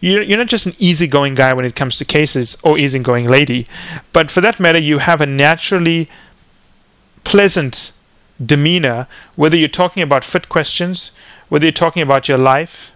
You're, 0.01 0.21
you're 0.21 0.37
not 0.37 0.47
just 0.47 0.65
an 0.65 0.75
easygoing 0.79 1.35
guy 1.35 1.53
when 1.53 1.65
it 1.65 1.75
comes 1.75 1.97
to 1.97 2.05
cases 2.05 2.57
or 2.63 2.77
easygoing 2.77 3.27
lady, 3.27 3.67
but 4.13 4.29
for 4.29 4.41
that 4.41 4.59
matter, 4.59 4.79
you 4.79 4.99
have 4.99 5.21
a 5.21 5.25
naturally 5.25 6.09
pleasant 7.23 7.91
demeanor, 8.43 9.07
whether 9.35 9.57
you're 9.57 9.67
talking 9.67 10.03
about 10.03 10.23
fit 10.23 10.49
questions, 10.49 11.11
whether 11.49 11.65
you're 11.65 11.71
talking 11.71 12.01
about 12.01 12.27
your 12.27 12.37
life, 12.37 12.91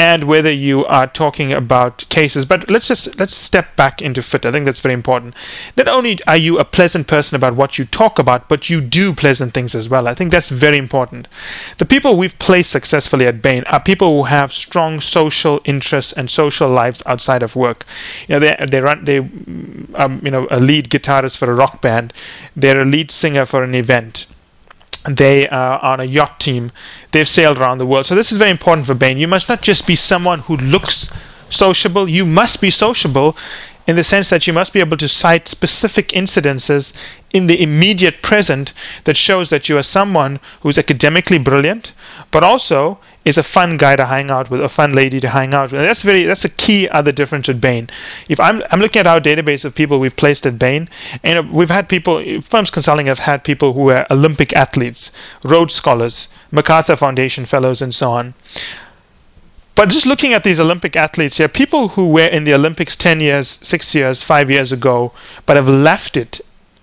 and 0.00 0.24
whether 0.24 0.50
you 0.50 0.86
are 0.86 1.06
talking 1.06 1.52
about 1.52 2.08
cases. 2.08 2.46
But 2.46 2.70
let's 2.70 2.88
just 2.88 3.18
let's 3.18 3.34
step 3.34 3.76
back 3.76 4.00
into 4.00 4.22
fit. 4.22 4.46
I 4.46 4.50
think 4.50 4.64
that's 4.64 4.80
very 4.80 4.94
important. 4.94 5.34
Not 5.76 5.88
only 5.88 6.18
are 6.26 6.38
you 6.38 6.58
a 6.58 6.64
pleasant 6.64 7.06
person 7.06 7.36
about 7.36 7.54
what 7.54 7.76
you 7.76 7.84
talk 7.84 8.18
about, 8.18 8.48
but 8.48 8.70
you 8.70 8.80
do 8.80 9.12
pleasant 9.12 9.52
things 9.52 9.74
as 9.74 9.90
well. 9.90 10.08
I 10.08 10.14
think 10.14 10.30
that's 10.30 10.48
very 10.48 10.78
important. 10.78 11.28
The 11.76 11.84
people 11.84 12.16
we've 12.16 12.38
placed 12.38 12.70
successfully 12.70 13.26
at 13.26 13.42
Bain 13.42 13.62
are 13.64 13.78
people 13.78 14.16
who 14.16 14.24
have 14.24 14.54
strong 14.54 15.02
social 15.02 15.60
interests 15.66 16.14
and 16.14 16.30
social 16.30 16.70
lives 16.70 17.02
outside 17.04 17.42
of 17.42 17.54
work. 17.54 17.84
You 18.26 18.36
know, 18.36 18.40
they 18.40 18.56
they 18.70 18.80
run 18.80 19.04
they 19.04 19.18
um, 19.18 20.22
you 20.24 20.30
know 20.30 20.48
a 20.50 20.60
lead 20.60 20.88
guitarist 20.88 21.36
for 21.36 21.50
a 21.50 21.54
rock 21.54 21.82
band. 21.82 22.14
They're 22.56 22.80
a 22.80 22.86
lead 22.86 23.10
singer 23.10 23.44
for 23.44 23.62
an 23.62 23.74
event 23.74 24.24
they 25.08 25.48
are 25.48 25.78
on 25.80 26.00
a 26.00 26.04
yacht 26.04 26.40
team. 26.40 26.72
They've 27.12 27.28
sailed 27.28 27.58
around 27.58 27.78
the 27.78 27.86
world. 27.86 28.06
So 28.06 28.14
this 28.14 28.32
is 28.32 28.38
very 28.38 28.50
important 28.50 28.86
for 28.86 28.94
Bain. 28.94 29.18
You 29.18 29.28
must 29.28 29.48
not 29.48 29.62
just 29.62 29.86
be 29.86 29.96
someone 29.96 30.40
who 30.40 30.56
looks 30.56 31.10
sociable. 31.48 32.08
You 32.08 32.26
must 32.26 32.60
be 32.60 32.70
sociable 32.70 33.36
in 33.86 33.96
the 33.96 34.04
sense 34.04 34.30
that 34.30 34.46
you 34.46 34.52
must 34.52 34.72
be 34.72 34.80
able 34.80 34.96
to 34.96 35.08
cite 35.08 35.48
specific 35.48 36.08
incidences 36.08 36.92
in 37.32 37.46
the 37.46 37.60
immediate 37.60 38.22
present 38.22 38.72
that 39.04 39.16
shows 39.16 39.50
that 39.50 39.68
you 39.68 39.76
are 39.76 39.82
someone 39.82 40.38
who's 40.60 40.78
academically 40.78 41.38
brilliant, 41.38 41.92
but 42.30 42.44
also 42.44 42.98
is 43.24 43.36
a 43.36 43.42
fun 43.42 43.76
guy 43.76 43.96
to 43.96 44.06
hang 44.06 44.30
out 44.30 44.50
with, 44.50 44.60
a 44.60 44.68
fun 44.68 44.92
lady 44.92 45.20
to 45.20 45.28
hang 45.28 45.52
out 45.52 45.70
with. 45.70 45.80
And 45.80 45.88
that's 45.88 46.02
very 46.02 46.24
that's 46.24 46.44
a 46.44 46.48
key 46.48 46.88
other 46.88 47.12
difference 47.12 47.48
with 47.48 47.60
Bain. 47.60 47.90
If 48.28 48.40
I'm 48.40 48.62
I'm 48.70 48.80
looking 48.80 49.00
at 49.00 49.06
our 49.06 49.20
database 49.20 49.64
of 49.64 49.74
people 49.74 50.00
we've 50.00 50.16
placed 50.16 50.46
at 50.46 50.58
Bain, 50.58 50.88
and 51.22 51.52
we've 51.52 51.70
had 51.70 51.88
people 51.88 52.40
firms 52.40 52.70
consulting 52.70 53.06
have 53.06 53.20
had 53.20 53.44
people 53.44 53.72
who 53.72 53.90
are 53.90 54.06
Olympic 54.10 54.52
athletes, 54.54 55.12
Rhodes 55.42 55.74
scholars, 55.74 56.28
MacArthur 56.50 56.96
Foundation 56.96 57.44
fellows, 57.44 57.82
and 57.82 57.94
so 57.94 58.12
on. 58.12 58.34
But 59.74 59.88
just 59.88 60.04
looking 60.04 60.34
at 60.34 60.44
these 60.44 60.60
Olympic 60.60 60.94
athletes 60.94 61.38
here, 61.38 61.48
people 61.48 61.88
who 61.90 62.08
were 62.08 62.26
in 62.26 62.44
the 62.44 62.52
Olympics 62.52 62.96
10 62.96 63.20
years, 63.20 63.48
6 63.62 63.94
years, 63.94 64.22
5 64.22 64.50
years 64.50 64.72
ago, 64.72 65.12
but 65.46 65.56
have 65.56 65.68
left 65.68 66.18
it 66.18 66.40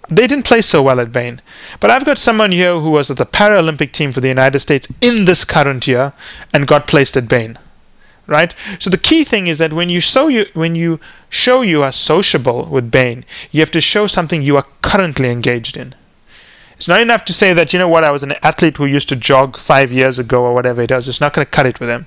they 0.10 0.28
didn't 0.28 0.46
play 0.46 0.62
so 0.62 0.82
well 0.82 1.00
at 1.00 1.12
Bain. 1.12 1.42
But 1.80 1.92
I've 1.92 2.06
got 2.06 2.18
someone 2.18 2.52
here 2.52 2.80
who 2.80 2.92
was 2.92 3.12
at 3.12 3.18
the 3.18 3.26
Paralympic 3.26 3.92
team 3.92 4.12
for 4.12 4.22
the 4.22 4.28
United 4.28 4.60
States 4.60 4.88
in 5.02 5.26
this 5.26 5.44
current 5.44 5.88
year 5.88 6.14
and 6.54 6.68
got 6.68 6.88
placed 6.88 7.18
at 7.18 7.28
Bain. 7.28 7.60
Right? 8.26 8.54
So 8.80 8.90
the 8.90 8.98
key 8.98 9.24
thing 9.24 9.48
is 9.48 9.58
that 9.58 9.72
when 9.72 9.90
you 9.90 10.02
show 10.02 10.28
you 10.28 10.48
when 10.54 10.76
you 10.76 11.00
show 11.30 11.62
you 11.62 11.82
are 11.84 11.94
sociable 11.94 12.66
with 12.66 12.92
Bain, 12.92 13.24
you 13.52 13.62
have 13.62 13.72
to 13.72 13.82
show 13.82 14.06
something 14.08 14.42
you 14.42 14.58
are 14.58 14.66
currently 14.82 15.30
engaged 15.30 15.78
in. 15.78 15.96
It's 16.78 16.88
not 16.88 17.02
enough 17.02 17.26
to 17.26 17.34
say 17.34 17.54
that, 17.54 17.74
you 17.74 17.80
know 17.80 17.88
what, 17.88 18.04
I 18.04 18.12
was 18.12 18.22
an 18.22 18.36
athlete 18.44 18.78
who 18.78 18.86
used 18.86 19.10
to 19.10 19.16
jog 19.16 19.58
five 19.58 19.92
years 19.92 20.20
ago 20.20 20.44
or 20.44 20.54
whatever 20.54 20.84
it 20.84 20.92
is. 20.92 21.08
It's 21.08 21.20
not 21.20 21.34
going 21.34 21.44
to 21.44 21.50
cut 21.50 21.66
it 21.66 21.80
with 21.80 21.90
them. 21.90 22.06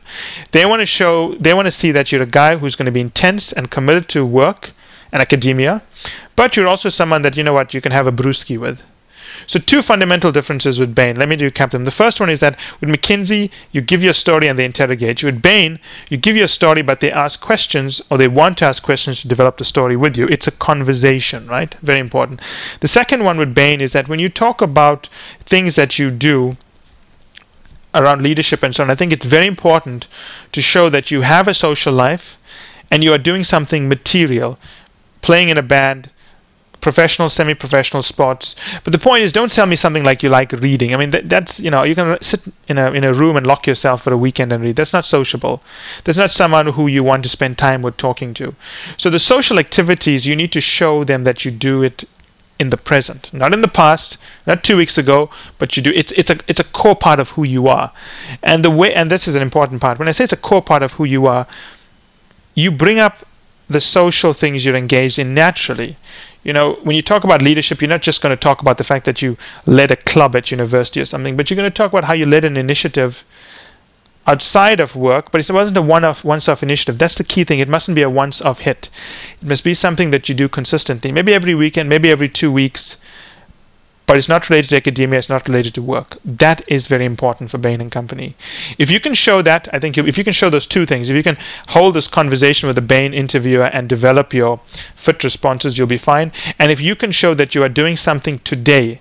They 0.52 0.64
want 0.64 0.78
to 0.78 0.87
show, 0.87 1.35
they 1.35 1.52
want 1.52 1.66
to 1.66 1.73
see 1.73 1.90
that 1.90 2.12
you're 2.12 2.23
a 2.23 2.26
guy 2.26 2.57
who's 2.57 2.76
going 2.76 2.87
to 2.87 2.92
be 2.92 3.00
intense 3.00 3.52
and 3.52 3.69
committed 3.69 4.09
to 4.11 4.25
work 4.25 4.71
and 5.12 5.22
academia, 5.22 5.82
but 6.36 6.56
you're 6.56 6.68
also 6.68 6.88
someone 6.88 7.22
that, 7.22 7.36
you 7.36 7.42
know 7.42 7.52
what, 7.52 7.74
you 7.74 7.80
can 7.80 7.92
have 7.92 8.06
a 8.06 8.12
brewski 8.12 8.58
with. 8.58 8.82
So, 9.46 9.58
two 9.58 9.82
fundamental 9.82 10.32
differences 10.32 10.78
with 10.78 10.94
Bain. 10.94 11.16
Let 11.16 11.28
me 11.28 11.36
recap 11.36 11.70
them. 11.70 11.84
The 11.84 11.90
first 11.90 12.20
one 12.20 12.30
is 12.30 12.40
that 12.40 12.58
with 12.80 12.90
McKinsey, 12.90 13.50
you 13.72 13.80
give 13.80 14.02
your 14.02 14.12
story 14.12 14.48
and 14.48 14.58
they 14.58 14.64
interrogate 14.64 15.22
you. 15.22 15.26
With 15.26 15.42
Bain, 15.42 15.78
you 16.08 16.16
give 16.16 16.36
your 16.36 16.48
story, 16.48 16.82
but 16.82 17.00
they 17.00 17.10
ask 17.10 17.40
questions 17.40 18.00
or 18.10 18.18
they 18.18 18.28
want 18.28 18.58
to 18.58 18.66
ask 18.66 18.82
questions 18.82 19.22
to 19.22 19.28
develop 19.28 19.58
the 19.58 19.64
story 19.64 19.96
with 19.96 20.16
you. 20.16 20.26
It's 20.28 20.46
a 20.46 20.52
conversation, 20.52 21.46
right? 21.46 21.74
Very 21.82 22.00
important. 22.00 22.40
The 22.80 22.88
second 22.88 23.24
one 23.24 23.38
with 23.38 23.54
Bain 23.54 23.80
is 23.80 23.92
that 23.92 24.08
when 24.08 24.18
you 24.18 24.28
talk 24.28 24.60
about 24.60 25.08
things 25.40 25.76
that 25.76 25.98
you 25.98 26.10
do, 26.10 26.56
around 27.94 28.22
leadership 28.22 28.62
and 28.62 28.74
so 28.74 28.84
on, 28.84 28.90
I 28.90 28.94
think 28.94 29.12
it's 29.12 29.26
very 29.26 29.46
important 29.46 30.06
to 30.52 30.60
show 30.60 30.88
that 30.90 31.10
you 31.10 31.22
have 31.22 31.48
a 31.48 31.54
social 31.54 31.92
life 31.92 32.38
and 32.90 33.02
you 33.02 33.12
are 33.12 33.18
doing 33.18 33.44
something 33.44 33.88
material 33.88 34.58
playing 35.22 35.48
in 35.48 35.58
a 35.58 35.62
band, 35.62 36.10
professional, 36.80 37.28
semi-professional 37.28 38.02
sports. 38.02 38.56
But 38.84 38.92
the 38.92 38.98
point 38.98 39.22
is, 39.22 39.32
don't 39.32 39.52
tell 39.52 39.66
me 39.66 39.76
something 39.76 40.04
like 40.04 40.22
you 40.22 40.28
like 40.28 40.52
reading. 40.52 40.94
I 40.94 40.96
mean, 40.96 41.10
that, 41.10 41.28
that's 41.28 41.60
you 41.60 41.70
know, 41.70 41.84
you 41.84 41.94
can 41.94 42.18
sit 42.22 42.40
in 42.68 42.78
a 42.78 42.90
in 42.92 43.04
a 43.04 43.12
room 43.12 43.36
and 43.36 43.46
lock 43.46 43.66
yourself 43.66 44.02
for 44.02 44.12
a 44.12 44.16
weekend 44.16 44.52
and 44.52 44.64
read. 44.64 44.76
That's 44.76 44.92
not 44.92 45.04
sociable. 45.04 45.62
That's 46.04 46.18
not 46.18 46.32
someone 46.32 46.68
who 46.68 46.86
you 46.86 47.04
want 47.04 47.22
to 47.24 47.28
spend 47.28 47.58
time 47.58 47.82
with 47.82 47.96
talking 47.96 48.34
to. 48.34 48.54
So 48.96 49.10
the 49.10 49.18
social 49.18 49.58
activities, 49.58 50.26
you 50.26 50.36
need 50.36 50.52
to 50.52 50.60
show 50.60 51.04
them 51.04 51.24
that 51.24 51.44
you 51.44 51.50
do 51.50 51.82
it 51.82 52.04
in 52.58 52.68
the 52.68 52.76
present, 52.76 53.32
not 53.32 53.54
in 53.54 53.62
the 53.62 53.68
past, 53.68 54.18
not 54.46 54.62
two 54.62 54.76
weeks 54.76 54.98
ago, 54.98 55.30
but 55.58 55.76
you 55.76 55.82
do. 55.82 55.90
It's 55.94 56.12
it's 56.12 56.30
a 56.30 56.38
it's 56.46 56.60
a 56.60 56.64
core 56.64 56.96
part 56.96 57.18
of 57.18 57.30
who 57.30 57.42
you 57.42 57.68
are, 57.68 57.90
and 58.42 58.62
the 58.62 58.70
way 58.70 58.94
and 58.94 59.10
this 59.10 59.26
is 59.26 59.34
an 59.34 59.42
important 59.42 59.80
part. 59.80 59.98
When 59.98 60.08
I 60.08 60.12
say 60.12 60.24
it's 60.24 60.32
a 60.32 60.36
core 60.36 60.62
part 60.62 60.82
of 60.82 60.92
who 60.92 61.04
you 61.04 61.26
are, 61.26 61.46
you 62.54 62.70
bring 62.70 62.98
up 62.98 63.24
the 63.70 63.80
social 63.80 64.32
things 64.32 64.64
you're 64.64 64.76
engaged 64.76 65.18
in 65.18 65.32
naturally. 65.32 65.96
You 66.42 66.52
know, 66.52 66.78
when 66.82 66.96
you 66.96 67.02
talk 67.02 67.22
about 67.22 67.40
leadership, 67.40 67.80
you're 67.80 67.88
not 67.88 68.02
just 68.02 68.20
going 68.20 68.36
to 68.36 68.40
talk 68.40 68.60
about 68.60 68.78
the 68.78 68.84
fact 68.84 69.04
that 69.04 69.22
you 69.22 69.36
led 69.64 69.90
a 69.90 69.96
club 69.96 70.34
at 70.34 70.50
university 70.50 71.00
or 71.00 71.06
something, 71.06 71.36
but 71.36 71.48
you're 71.48 71.56
going 71.56 71.70
to 71.70 71.76
talk 71.76 71.92
about 71.92 72.04
how 72.04 72.14
you 72.14 72.26
led 72.26 72.44
an 72.44 72.56
initiative 72.56 73.22
outside 74.26 74.80
of 74.80 74.96
work, 74.96 75.30
but 75.30 75.40
it 75.40 75.52
wasn't 75.52 75.76
a 75.76 75.82
one-off, 75.82 76.24
once-off 76.24 76.62
initiative. 76.62 76.98
That's 76.98 77.16
the 77.16 77.24
key 77.24 77.44
thing. 77.44 77.58
It 77.58 77.68
mustn't 77.68 77.94
be 77.94 78.02
a 78.02 78.10
once-off 78.10 78.60
hit. 78.60 78.90
It 79.40 79.48
must 79.48 79.64
be 79.64 79.74
something 79.74 80.10
that 80.10 80.28
you 80.28 80.34
do 80.34 80.48
consistently. 80.48 81.12
Maybe 81.12 81.32
every 81.32 81.54
weekend, 81.54 81.88
maybe 81.88 82.10
every 82.10 82.28
two 82.28 82.50
weeks. 82.50 82.96
But 84.10 84.18
it's 84.18 84.28
not 84.28 84.50
related 84.50 84.70
to 84.70 84.76
academia. 84.76 85.20
It's 85.20 85.28
not 85.28 85.46
related 85.46 85.72
to 85.74 85.82
work. 85.82 86.18
That 86.24 86.62
is 86.66 86.88
very 86.88 87.04
important 87.04 87.48
for 87.48 87.58
Bain 87.58 87.80
and 87.80 87.92
Company. 87.92 88.34
If 88.76 88.90
you 88.90 88.98
can 88.98 89.14
show 89.14 89.40
that, 89.42 89.68
I 89.72 89.78
think 89.78 89.96
if 89.96 90.18
you 90.18 90.24
can 90.24 90.32
show 90.32 90.50
those 90.50 90.66
two 90.66 90.84
things, 90.84 91.08
if 91.08 91.14
you 91.14 91.22
can 91.22 91.38
hold 91.68 91.94
this 91.94 92.08
conversation 92.08 92.66
with 92.66 92.74
the 92.74 92.82
Bain 92.82 93.14
interviewer 93.14 93.68
and 93.72 93.88
develop 93.88 94.34
your 94.34 94.58
fit 94.96 95.22
responses, 95.22 95.78
you'll 95.78 95.86
be 95.86 95.96
fine. 95.96 96.32
And 96.58 96.72
if 96.72 96.80
you 96.80 96.96
can 96.96 97.12
show 97.12 97.34
that 97.34 97.54
you 97.54 97.62
are 97.62 97.68
doing 97.68 97.96
something 97.96 98.40
today 98.40 99.00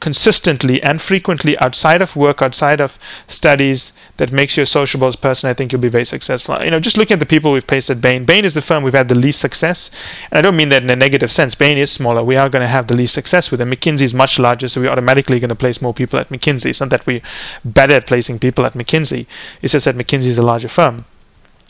consistently 0.00 0.82
and 0.82 1.00
frequently 1.00 1.58
outside 1.58 2.02
of 2.02 2.16
work, 2.16 2.42
outside 2.42 2.80
of 2.80 2.98
studies, 3.28 3.92
that 4.18 4.32
makes 4.32 4.56
you 4.56 4.62
a 4.62 4.66
sociable 4.66 5.12
person, 5.12 5.48
I 5.48 5.54
think 5.54 5.72
you'll 5.72 5.80
be 5.80 5.88
very 5.88 6.04
successful. 6.04 6.62
You 6.62 6.70
know, 6.70 6.80
just 6.80 6.96
looking 6.96 7.14
at 7.14 7.20
the 7.20 7.26
people 7.26 7.52
we've 7.52 7.66
placed 7.66 7.90
at 7.90 8.00
Bain, 8.00 8.24
Bain 8.24 8.44
is 8.44 8.54
the 8.54 8.60
firm 8.60 8.82
we've 8.82 8.94
had 8.94 9.08
the 9.08 9.14
least 9.14 9.40
success. 9.40 9.90
And 10.30 10.38
I 10.38 10.42
don't 10.42 10.56
mean 10.56 10.68
that 10.70 10.82
in 10.82 10.90
a 10.90 10.96
negative 10.96 11.32
sense. 11.32 11.54
Bain 11.54 11.78
is 11.78 11.90
smaller. 11.90 12.22
We 12.22 12.36
are 12.36 12.48
going 12.48 12.62
to 12.62 12.68
have 12.68 12.86
the 12.86 12.96
least 12.96 13.14
success 13.14 13.50
with 13.50 13.58
them. 13.58 13.70
McKinsey 13.70 14.02
is 14.02 14.14
much 14.14 14.38
larger, 14.38 14.68
so 14.68 14.80
we're 14.80 14.90
automatically 14.90 15.40
going 15.40 15.48
to 15.48 15.54
place 15.54 15.80
more 15.80 15.94
people 15.94 16.18
at 16.18 16.28
McKinsey. 16.28 16.66
It's 16.66 16.80
not 16.80 16.90
that 16.90 17.06
we're 17.06 17.22
better 17.64 17.94
at 17.94 18.06
placing 18.06 18.38
people 18.38 18.66
at 18.66 18.74
McKinsey. 18.74 19.26
It's 19.62 19.72
just 19.72 19.86
that 19.86 19.96
McKinsey 19.96 20.26
is 20.26 20.38
a 20.38 20.42
larger 20.42 20.68
firm. 20.68 21.04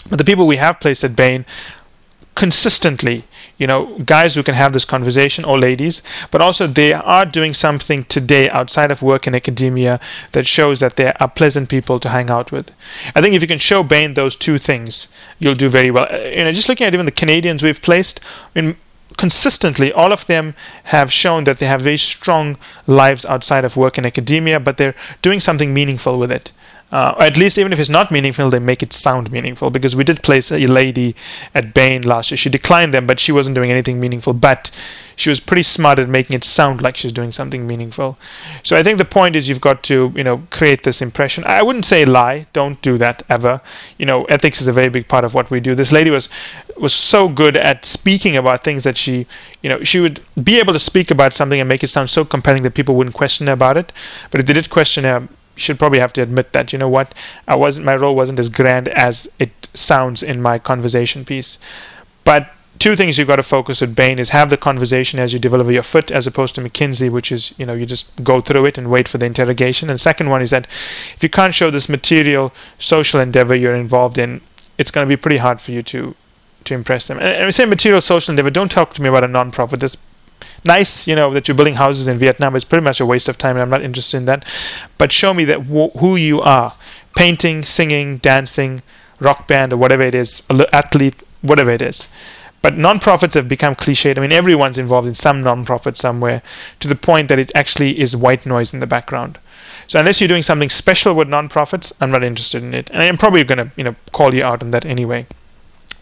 But 0.08 0.18
the 0.18 0.24
people 0.24 0.46
we 0.46 0.56
have 0.56 0.80
placed 0.80 1.02
at 1.04 1.16
Bain 1.16 1.44
consistently 2.36 3.24
you 3.56 3.66
know 3.66 3.98
guys 4.04 4.34
who 4.34 4.42
can 4.42 4.54
have 4.54 4.74
this 4.74 4.84
conversation 4.84 5.42
or 5.42 5.58
ladies 5.58 6.02
but 6.30 6.42
also 6.42 6.66
they 6.66 6.92
are 6.92 7.24
doing 7.24 7.54
something 7.54 8.04
today 8.04 8.48
outside 8.50 8.90
of 8.90 9.00
work 9.00 9.26
in 9.26 9.34
academia 9.34 9.98
that 10.32 10.46
shows 10.46 10.78
that 10.80 10.96
they 10.96 11.10
are 11.12 11.28
pleasant 11.28 11.68
people 11.68 11.98
to 11.98 12.10
hang 12.10 12.28
out 12.30 12.52
with. 12.52 12.70
I 13.14 13.20
think 13.22 13.34
if 13.34 13.40
you 13.40 13.48
can 13.48 13.58
show 13.58 13.82
bain 13.82 14.14
those 14.14 14.36
two 14.36 14.58
things 14.58 15.08
you'll 15.38 15.54
do 15.54 15.70
very 15.70 15.90
well. 15.90 16.08
You 16.12 16.44
know 16.44 16.52
just 16.52 16.68
looking 16.68 16.86
at 16.86 16.92
even 16.92 17.06
the 17.06 17.22
canadians 17.22 17.62
we've 17.62 17.80
placed 17.80 18.20
i 18.54 18.60
mean 18.60 18.76
consistently 19.16 19.90
all 19.92 20.12
of 20.12 20.26
them 20.26 20.54
have 20.84 21.10
shown 21.10 21.44
that 21.44 21.58
they 21.58 21.66
have 21.66 21.80
very 21.80 21.96
strong 21.96 22.58
lives 22.86 23.24
outside 23.24 23.64
of 23.64 23.76
work 23.76 23.96
in 23.96 24.04
academia 24.04 24.60
but 24.60 24.76
they're 24.76 24.96
doing 25.22 25.40
something 25.40 25.72
meaningful 25.72 26.18
with 26.18 26.30
it 26.30 26.52
uh, 26.92 27.14
at 27.18 27.36
least 27.36 27.58
even 27.58 27.72
if 27.72 27.78
it's 27.78 27.90
not 27.90 28.10
meaningful, 28.10 28.48
they 28.48 28.58
make 28.58 28.82
it 28.82 28.92
sound 28.92 29.32
meaningful. 29.32 29.70
Because 29.70 29.96
we 29.96 30.04
did 30.04 30.22
place 30.22 30.52
a 30.52 30.66
lady 30.66 31.16
at 31.54 31.74
Bain 31.74 32.02
last 32.02 32.30
year. 32.30 32.38
She 32.38 32.48
declined 32.48 32.94
them, 32.94 33.06
but 33.06 33.18
she 33.18 33.32
wasn't 33.32 33.54
doing 33.54 33.70
anything 33.70 33.98
meaningful. 33.98 34.32
But 34.32 34.70
she 35.16 35.30
was 35.30 35.40
pretty 35.40 35.62
smart 35.62 35.98
at 35.98 36.08
making 36.08 36.36
it 36.36 36.44
sound 36.44 36.82
like 36.82 36.96
she's 36.96 37.12
doing 37.12 37.32
something 37.32 37.66
meaningful. 37.66 38.18
So 38.62 38.76
I 38.76 38.82
think 38.82 38.98
the 38.98 39.04
point 39.04 39.34
is 39.34 39.48
you've 39.48 39.60
got 39.60 39.82
to, 39.84 40.12
you 40.14 40.22
know, 40.22 40.42
create 40.50 40.82
this 40.84 41.02
impression. 41.02 41.42
I 41.44 41.62
wouldn't 41.62 41.86
say 41.86 42.04
lie. 42.04 42.46
Don't 42.52 42.80
do 42.82 42.98
that 42.98 43.22
ever. 43.28 43.62
You 43.98 44.06
know, 44.06 44.24
ethics 44.26 44.60
is 44.60 44.66
a 44.66 44.72
very 44.72 44.88
big 44.88 45.08
part 45.08 45.24
of 45.24 45.34
what 45.34 45.50
we 45.50 45.58
do. 45.58 45.74
This 45.74 45.90
lady 45.90 46.10
was 46.10 46.28
was 46.76 46.92
so 46.92 47.26
good 47.26 47.56
at 47.56 47.86
speaking 47.86 48.36
about 48.36 48.62
things 48.62 48.84
that 48.84 48.98
she, 48.98 49.26
you 49.62 49.68
know, 49.70 49.82
she 49.82 49.98
would 49.98 50.20
be 50.42 50.58
able 50.58 50.74
to 50.74 50.78
speak 50.78 51.10
about 51.10 51.32
something 51.32 51.58
and 51.58 51.66
make 51.66 51.82
it 51.82 51.88
sound 51.88 52.10
so 52.10 52.22
compelling 52.22 52.62
that 52.62 52.74
people 52.74 52.94
wouldn't 52.94 53.16
question 53.16 53.46
her 53.46 53.54
about 53.54 53.78
it. 53.78 53.92
But 54.30 54.40
if 54.40 54.46
they 54.46 54.52
did 54.52 54.68
question 54.68 55.04
her, 55.04 55.26
should 55.56 55.78
probably 55.78 55.98
have 55.98 56.12
to 56.12 56.22
admit 56.22 56.52
that 56.52 56.72
you 56.72 56.78
know 56.78 56.88
what 56.88 57.14
I 57.48 57.56
wasn't 57.56 57.86
my 57.86 57.96
role 57.96 58.14
wasn't 58.14 58.38
as 58.38 58.48
grand 58.48 58.88
as 58.88 59.28
it 59.38 59.68
sounds 59.74 60.22
in 60.22 60.40
my 60.40 60.58
conversation 60.58 61.24
piece. 61.24 61.58
But 62.24 62.52
two 62.78 62.96
things 62.96 63.16
you've 63.16 63.28
got 63.28 63.36
to 63.36 63.42
focus 63.42 63.80
with 63.80 63.96
Bain 63.96 64.18
is 64.18 64.30
have 64.30 64.50
the 64.50 64.56
conversation 64.56 65.18
as 65.18 65.32
you 65.32 65.38
deliver 65.38 65.72
your 65.72 65.82
foot 65.82 66.10
as 66.10 66.26
opposed 66.26 66.54
to 66.54 66.60
McKinsey, 66.60 67.10
which 67.10 67.32
is 67.32 67.54
you 67.58 67.66
know 67.66 67.74
you 67.74 67.86
just 67.86 68.22
go 68.22 68.40
through 68.40 68.66
it 68.66 68.78
and 68.78 68.90
wait 68.90 69.08
for 69.08 69.18
the 69.18 69.26
interrogation. 69.26 69.90
And 69.90 70.00
second 70.00 70.30
one 70.30 70.42
is 70.42 70.50
that 70.50 70.66
if 71.14 71.22
you 71.22 71.28
can't 71.28 71.54
show 71.54 71.70
this 71.70 71.88
material 71.88 72.52
social 72.78 73.20
endeavor 73.20 73.56
you're 73.56 73.74
involved 73.74 74.18
in, 74.18 74.40
it's 74.78 74.90
going 74.90 75.06
to 75.06 75.08
be 75.08 75.20
pretty 75.20 75.38
hard 75.38 75.60
for 75.60 75.72
you 75.72 75.82
to 75.84 76.14
to 76.64 76.74
impress 76.74 77.06
them. 77.06 77.18
And, 77.18 77.28
and 77.28 77.46
we 77.46 77.52
say 77.52 77.64
material 77.64 78.00
social 78.00 78.32
endeavor. 78.32 78.50
Don't 78.50 78.70
talk 78.70 78.94
to 78.94 79.02
me 79.02 79.08
about 79.08 79.24
a 79.24 79.28
non-profit. 79.28 79.80
This 79.80 79.96
nice, 80.64 81.06
you 81.06 81.14
know, 81.14 81.32
that 81.32 81.48
you're 81.48 81.54
building 81.54 81.74
houses 81.74 82.06
in 82.06 82.18
Vietnam. 82.18 82.56
It's 82.56 82.64
pretty 82.64 82.84
much 82.84 83.00
a 83.00 83.06
waste 83.06 83.28
of 83.28 83.38
time, 83.38 83.56
and 83.56 83.62
I'm 83.62 83.70
not 83.70 83.82
interested 83.82 84.16
in 84.16 84.24
that. 84.26 84.44
But 84.98 85.12
show 85.12 85.32
me 85.32 85.44
that 85.46 85.62
who 85.62 86.16
you 86.16 86.40
are: 86.40 86.74
painting, 87.14 87.62
singing, 87.64 88.18
dancing, 88.18 88.82
rock 89.20 89.46
band, 89.48 89.72
or 89.72 89.76
whatever 89.76 90.02
it 90.02 90.14
is, 90.14 90.42
athlete, 90.72 91.22
whatever 91.42 91.70
it 91.70 91.82
is. 91.82 92.08
But 92.62 92.76
non-profits 92.76 93.34
have 93.34 93.48
become 93.48 93.76
cliched. 93.76 94.18
I 94.18 94.20
mean, 94.20 94.32
everyone's 94.32 94.78
involved 94.78 95.06
in 95.06 95.14
some 95.14 95.42
non-profit 95.42 95.96
somewhere, 95.96 96.42
to 96.80 96.88
the 96.88 96.96
point 96.96 97.28
that 97.28 97.38
it 97.38 97.52
actually 97.54 98.00
is 98.00 98.16
white 98.16 98.44
noise 98.44 98.74
in 98.74 98.80
the 98.80 98.86
background. 98.86 99.38
So 99.86 100.00
unless 100.00 100.20
you're 100.20 100.26
doing 100.26 100.42
something 100.42 100.68
special 100.68 101.14
with 101.14 101.28
non-profits, 101.28 101.92
I'm 102.00 102.10
not 102.10 102.24
interested 102.24 102.64
in 102.64 102.74
it, 102.74 102.90
and 102.90 103.02
I'm 103.02 103.18
probably 103.18 103.44
going 103.44 103.58
to, 103.58 103.70
you 103.76 103.84
know, 103.84 103.94
call 104.10 104.34
you 104.34 104.42
out 104.42 104.62
on 104.62 104.72
that 104.72 104.84
anyway. 104.84 105.26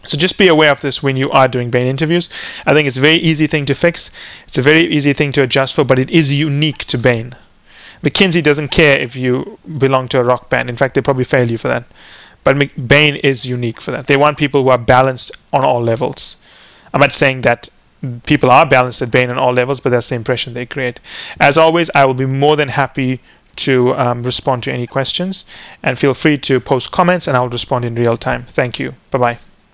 So 0.06 0.16
just 0.18 0.38
be 0.38 0.48
aware 0.48 0.70
of 0.70 0.80
this 0.80 1.02
when 1.02 1.16
you 1.16 1.30
are 1.30 1.48
doing 1.48 1.70
Bain 1.70 1.86
interviews. 1.86 2.28
I 2.66 2.74
think 2.74 2.88
it's 2.88 2.96
a 2.96 3.00
very 3.00 3.16
easy 3.16 3.46
thing 3.46 3.66
to 3.66 3.74
fix. 3.74 4.10
It's 4.46 4.58
a 4.58 4.62
very 4.62 4.86
easy 4.94 5.12
thing 5.12 5.32
to 5.32 5.42
adjust 5.42 5.74
for, 5.74 5.84
but 5.84 5.98
it 5.98 6.10
is 6.10 6.32
unique 6.32 6.84
to 6.86 6.98
Bain. 6.98 7.36
McKinsey 8.02 8.42
doesn't 8.42 8.68
care 8.68 9.00
if 9.00 9.16
you 9.16 9.58
belong 9.78 10.08
to 10.08 10.20
a 10.20 10.24
rock 10.24 10.50
band. 10.50 10.68
In 10.68 10.76
fact, 10.76 10.94
they 10.94 11.00
probably 11.00 11.24
fail 11.24 11.50
you 11.50 11.56
for 11.56 11.68
that. 11.68 11.84
But 12.44 12.88
Bain 12.88 13.16
is 13.16 13.46
unique 13.46 13.80
for 13.80 13.90
that. 13.92 14.06
They 14.06 14.16
want 14.16 14.36
people 14.36 14.62
who 14.62 14.68
are 14.68 14.78
balanced 14.78 15.32
on 15.52 15.64
all 15.64 15.82
levels. 15.82 16.36
I'm 16.92 17.00
not 17.00 17.12
saying 17.12 17.40
that 17.40 17.70
people 18.26 18.50
are 18.50 18.66
balanced 18.66 19.00
at 19.00 19.10
Bain 19.10 19.30
on 19.30 19.38
all 19.38 19.52
levels, 19.52 19.80
but 19.80 19.90
that's 19.90 20.10
the 20.10 20.14
impression 20.14 20.52
they 20.52 20.66
create. 20.66 21.00
As 21.40 21.56
always, 21.56 21.90
I 21.94 22.04
will 22.04 22.14
be 22.14 22.26
more 22.26 22.56
than 22.56 22.68
happy 22.68 23.20
to 23.56 23.94
um, 23.94 24.22
respond 24.22 24.62
to 24.64 24.72
any 24.72 24.86
questions, 24.86 25.44
and 25.82 25.98
feel 25.98 26.12
free 26.12 26.36
to 26.38 26.60
post 26.60 26.90
comments, 26.90 27.26
and 27.26 27.36
I'll 27.36 27.48
respond 27.48 27.84
in 27.84 27.94
real 27.94 28.16
time. 28.16 28.44
Thank 28.52 28.78
you. 28.78 28.94
Bye 29.10 29.18
bye. 29.18 29.53